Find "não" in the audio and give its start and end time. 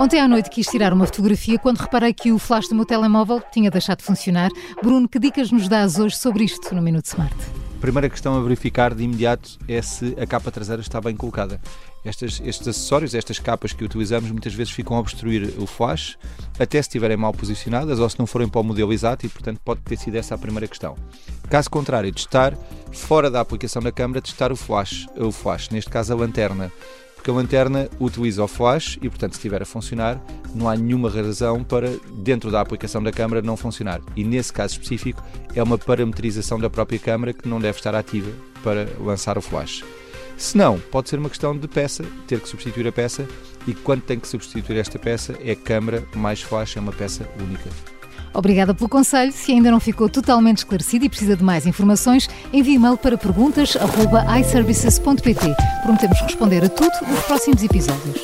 18.20-18.26, 30.54-30.68, 33.42-33.56, 37.48-37.58, 40.56-40.78, 49.70-49.78